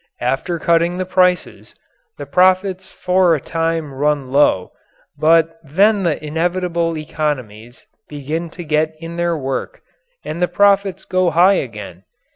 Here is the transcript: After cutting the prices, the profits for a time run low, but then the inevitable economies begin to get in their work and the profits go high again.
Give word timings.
After 0.19 0.57
cutting 0.57 0.97
the 0.97 1.05
prices, 1.05 1.75
the 2.17 2.25
profits 2.25 2.89
for 2.91 3.35
a 3.35 3.39
time 3.39 3.93
run 3.93 4.31
low, 4.31 4.71
but 5.15 5.59
then 5.63 6.01
the 6.01 6.17
inevitable 6.25 6.97
economies 6.97 7.85
begin 8.09 8.49
to 8.49 8.63
get 8.63 8.95
in 8.99 9.15
their 9.17 9.37
work 9.37 9.83
and 10.25 10.41
the 10.41 10.47
profits 10.47 11.05
go 11.05 11.29
high 11.29 11.53
again. 11.61 12.03